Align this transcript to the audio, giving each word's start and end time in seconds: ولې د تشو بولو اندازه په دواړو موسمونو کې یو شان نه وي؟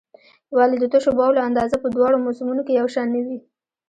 ولې 0.57 0.77
د 0.79 0.85
تشو 0.93 1.11
بولو 1.19 1.45
اندازه 1.47 1.75
په 1.83 1.87
دواړو 1.95 2.17
موسمونو 2.25 2.61
کې 2.67 2.77
یو 2.79 2.87
شان 2.93 3.07
نه 3.15 3.19
وي؟ 3.25 3.37